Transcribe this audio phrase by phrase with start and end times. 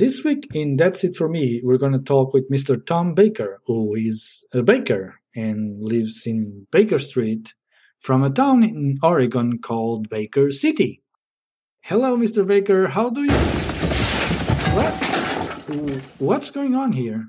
[0.00, 2.82] This week in That's It For Me, we're going to talk with Mr.
[2.82, 7.52] Tom Baker, who is a baker and lives in Baker Street
[7.98, 11.02] from a town in Oregon called Baker City.
[11.82, 12.46] Hello, Mr.
[12.46, 12.88] Baker.
[12.88, 13.38] How do you.
[14.72, 14.94] What?
[16.18, 17.28] What's going on here?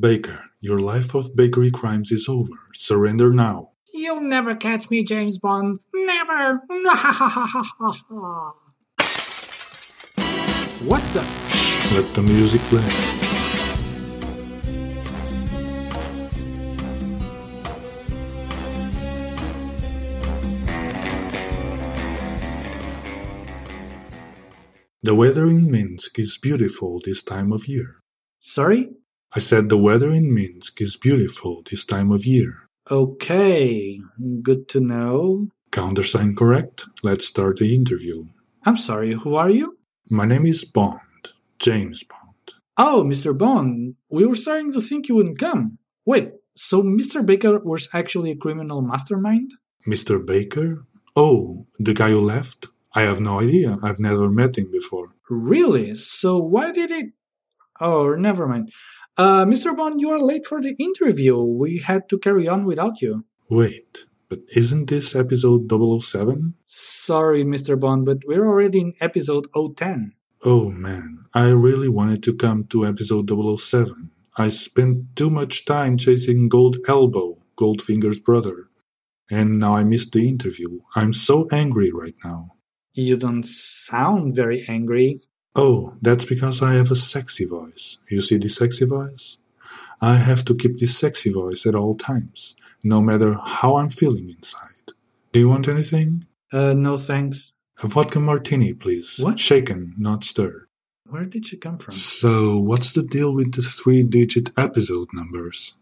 [0.00, 2.50] Baker, your life of bakery crimes is over.
[2.74, 3.70] Surrender now.
[3.92, 5.78] You'll never catch me, James Bond.
[5.94, 6.60] Never.
[10.86, 11.20] what the?
[11.94, 12.82] Let the music play.
[25.02, 28.00] The weather in Minsk is beautiful this time of year.
[28.40, 28.90] Sorry?
[29.34, 32.68] I said the weather in Minsk is beautiful this time of year.
[32.90, 34.00] Okay,
[34.42, 35.48] good to know.
[35.70, 36.86] Countersign correct?
[37.02, 38.26] Let's start the interview.
[38.64, 39.76] I'm sorry, who are you?
[40.10, 42.60] My name is Bond, James Bond.
[42.76, 43.36] Oh, Mr.
[43.36, 45.78] Bond, we were starting to think you wouldn't come.
[46.04, 47.24] Wait, so Mr.
[47.24, 49.52] Baker was actually a criminal mastermind?
[49.86, 50.24] Mr.
[50.24, 50.84] Baker?
[51.16, 52.66] Oh, the guy who left?
[52.94, 53.78] I have no idea.
[53.82, 55.08] I've never met him before.
[55.30, 55.94] Really?
[55.94, 57.06] So why did it?
[57.80, 58.70] Oh, never mind.
[59.16, 59.74] Uh, Mr.
[59.74, 61.40] Bond, you are late for the interview.
[61.40, 63.24] We had to carry on without you.
[63.48, 66.54] Wait, but isn't this episode 007?
[66.66, 67.78] Sorry, Mr.
[67.78, 70.12] Bond, but we're already in episode 010.
[70.42, 74.10] Oh man, I really wanted to come to episode 007.
[74.36, 78.70] I spent too much time chasing Gold Elbow, Goldfinger's brother.
[79.30, 80.80] And now I missed the interview.
[80.96, 82.56] I'm so angry right now.
[82.92, 85.20] You don't sound very angry.
[85.54, 87.98] Oh, that's because I have a sexy voice.
[88.10, 89.38] You see the sexy voice?
[90.00, 94.30] I have to keep this sexy voice at all times, no matter how I'm feeling
[94.30, 94.92] inside.
[95.32, 96.26] Do you want anything?
[96.52, 97.54] Uh, no thanks.
[97.82, 99.18] A vodka martini, please.
[99.18, 99.40] What?
[99.40, 100.68] Shaken, not stirred.
[101.06, 101.94] Where did she come from?
[101.94, 105.74] So, what's the deal with the three digit episode numbers?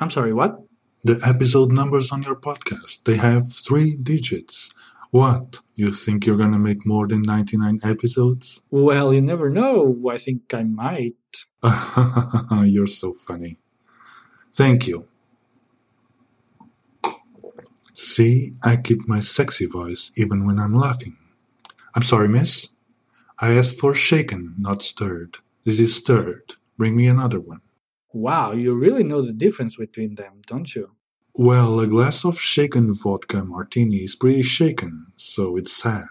[0.00, 0.58] I'm sorry, what?
[1.04, 4.70] The episode numbers on your podcast, they have three digits.
[5.14, 5.60] What?
[5.76, 8.60] You think you're gonna make more than 99 episodes?
[8.72, 10.10] Well, you never know.
[10.10, 11.14] I think I might.
[12.64, 13.56] you're so funny.
[14.54, 15.06] Thank you.
[17.92, 21.16] See, I keep my sexy voice even when I'm laughing.
[21.94, 22.70] I'm sorry, miss.
[23.38, 25.38] I asked for shaken, not stirred.
[25.62, 26.56] This is stirred.
[26.76, 27.60] Bring me another one.
[28.12, 30.90] Wow, you really know the difference between them, don't you?
[31.36, 36.06] Well, a glass of shaken vodka martini is pretty shaken, so it's sad.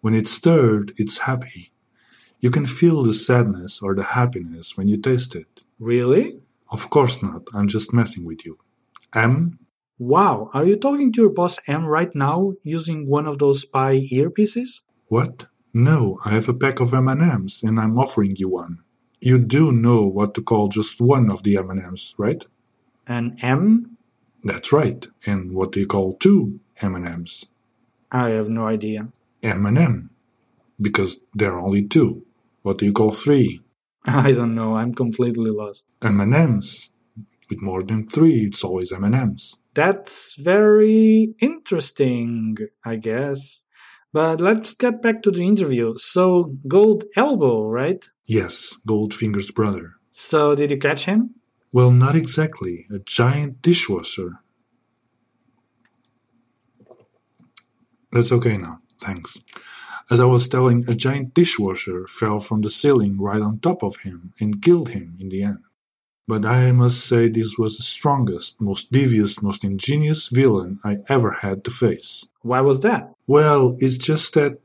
[0.00, 1.72] When it's stirred, it's happy.
[2.40, 5.64] You can feel the sadness or the happiness when you taste it.
[5.78, 6.40] Really?
[6.70, 7.48] Of course not.
[7.52, 8.58] I'm just messing with you.
[9.14, 9.58] M?
[9.98, 14.08] Wow, are you talking to your boss M right now using one of those spy
[14.10, 14.82] earpieces?
[15.08, 15.46] What?
[15.74, 18.78] No, I have a pack of M&Ms and I'm offering you one.
[19.20, 22.42] You do know what to call just one of the M&Ms, right?
[23.06, 23.95] An M?
[24.46, 25.04] That's right.
[25.26, 27.46] And what do you call two M&Ms?
[28.12, 29.08] I have no idea.
[29.42, 30.10] M&M.
[30.80, 32.24] Because there are only two.
[32.62, 33.60] What do you call three?
[34.04, 34.76] I don't know.
[34.76, 35.86] I'm completely lost.
[36.00, 36.90] M&Ms.
[37.50, 39.56] With more than three, it's always M&Ms.
[39.74, 43.64] That's very interesting, I guess.
[44.12, 45.96] But let's get back to the interview.
[45.96, 48.08] So, Gold Elbow, right?
[48.26, 49.94] Yes, Goldfinger's brother.
[50.12, 51.34] So, did you catch him?
[51.76, 52.86] Well, not exactly.
[52.90, 54.40] A giant dishwasher.
[58.10, 59.36] That's okay now, thanks.
[60.10, 63.98] As I was telling, a giant dishwasher fell from the ceiling right on top of
[63.98, 65.58] him and killed him in the end.
[66.26, 71.30] But I must say this was the strongest, most devious, most ingenious villain I ever
[71.30, 72.26] had to face.
[72.40, 73.12] Why was that?
[73.26, 74.58] Well, it's just that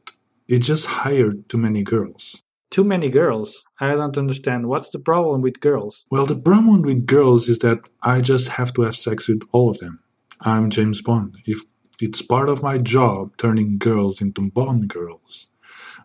[0.47, 2.41] it just hired too many girls.
[2.71, 3.65] Too many girls.
[3.81, 4.69] I don't understand.
[4.69, 6.05] What's the problem with girls?
[6.09, 9.69] Well, the problem with girls is that I just have to have sex with all
[9.69, 9.99] of them.
[10.39, 11.35] I'm James Bond.
[11.45, 11.59] If
[11.99, 15.49] it's part of my job turning girls into Bond girls.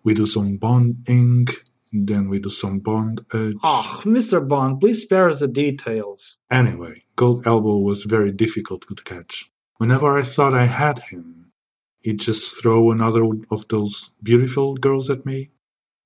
[0.03, 1.47] We do some Bond bonding,
[1.93, 3.55] then we do some bond edge.
[3.63, 4.47] Ah, oh, Mr.
[4.47, 6.39] Bond, please spare us the details.
[6.51, 9.51] Anyway, Gold Elbow was very difficult to catch.
[9.77, 11.53] Whenever I thought I had him,
[12.01, 15.51] he'd just throw another of those beautiful girls at me.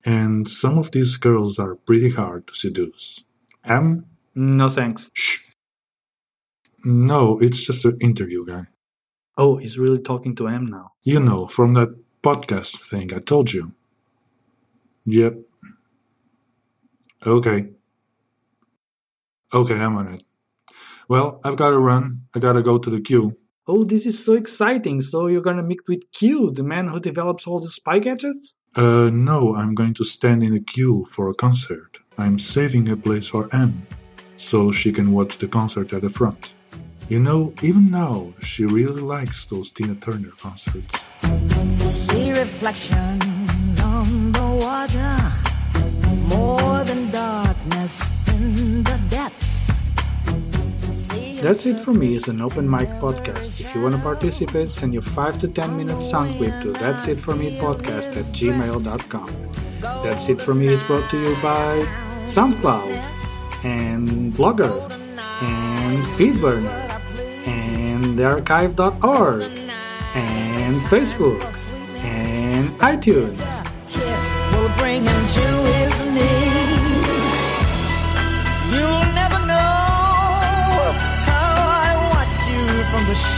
[0.05, 3.23] And some of these girls are pretty hard to seduce.
[3.63, 4.05] M?
[4.35, 5.11] No thanks.
[5.13, 5.39] Shh.
[6.83, 8.65] No, it's just an interview guy.
[9.37, 10.93] Oh, he's really talking to M now.
[11.03, 13.71] You know, from that podcast thing I told you.
[15.05, 15.37] Yep.
[17.25, 17.69] Okay.
[19.53, 20.23] Okay, I'm on it.
[21.07, 22.21] Well, I've got to run.
[22.33, 23.37] I gotta go to the queue.
[23.73, 24.99] Oh, this is so exciting.
[24.99, 28.57] So you're gonna meet with Q, the man who develops all the spy gadgets?
[28.75, 31.99] Uh, no, I'm going to stand in a queue for a concert.
[32.17, 33.87] I'm saving a place for Em,
[34.35, 36.53] so she can watch the concert at the front.
[37.07, 40.93] You know, even now, she really likes those Tina Turner concerts.
[41.87, 45.15] See reflections on the water,
[46.27, 47.93] more than darkness
[48.33, 49.70] in the depths.
[51.41, 53.59] That's It For Me is an open mic podcast.
[53.59, 57.07] If you want to participate, send your 5 to 10 minute sound clip to That's
[57.07, 59.49] It For Me podcast at gmail.com.
[60.03, 61.79] That's It For Me is brought to you by
[62.27, 62.93] SoundCloud
[63.65, 64.91] and Blogger
[65.41, 67.01] and Feedburner
[67.47, 69.41] and thearchive.org
[70.13, 71.41] and Facebook
[72.03, 73.60] and iTunes.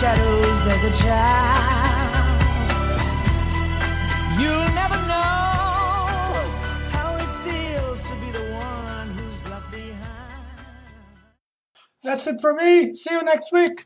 [0.03, 2.41] Shadows as a child.
[4.37, 5.45] You'll never know
[6.91, 10.65] how it feels to be the one who's left behind.
[12.03, 12.93] That's it for me.
[12.95, 13.85] See you next week.